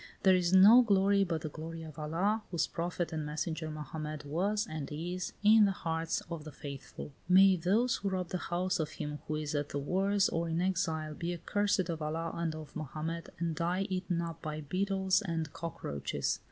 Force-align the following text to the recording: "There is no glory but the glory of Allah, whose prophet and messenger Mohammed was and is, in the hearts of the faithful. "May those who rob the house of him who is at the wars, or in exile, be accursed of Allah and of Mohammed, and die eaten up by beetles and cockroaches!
"There 0.23 0.33
is 0.33 0.51
no 0.51 0.81
glory 0.81 1.23
but 1.23 1.41
the 1.41 1.49
glory 1.49 1.83
of 1.83 1.99
Allah, 1.99 2.41
whose 2.49 2.65
prophet 2.65 3.13
and 3.13 3.23
messenger 3.23 3.69
Mohammed 3.69 4.23
was 4.23 4.65
and 4.67 4.89
is, 4.91 5.33
in 5.43 5.65
the 5.65 5.71
hearts 5.71 6.21
of 6.27 6.43
the 6.43 6.51
faithful. 6.51 7.11
"May 7.29 7.55
those 7.55 7.97
who 7.97 8.09
rob 8.09 8.29
the 8.29 8.39
house 8.39 8.79
of 8.79 8.93
him 8.93 9.19
who 9.27 9.35
is 9.35 9.53
at 9.53 9.69
the 9.69 9.77
wars, 9.77 10.27
or 10.27 10.49
in 10.49 10.59
exile, 10.59 11.13
be 11.13 11.35
accursed 11.35 11.87
of 11.87 12.01
Allah 12.01 12.31
and 12.33 12.55
of 12.55 12.75
Mohammed, 12.75 13.29
and 13.37 13.53
die 13.53 13.83
eaten 13.91 14.23
up 14.23 14.41
by 14.41 14.61
beetles 14.61 15.21
and 15.21 15.53
cockroaches! 15.53 16.39